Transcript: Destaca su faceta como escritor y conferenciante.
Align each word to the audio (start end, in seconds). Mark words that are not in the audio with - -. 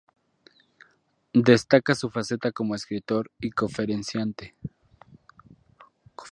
Destaca 1.35 1.93
su 1.93 2.09
faceta 2.09 2.51
como 2.51 2.73
escritor 2.73 3.29
y 3.39 3.51
conferenciante. 3.51 4.55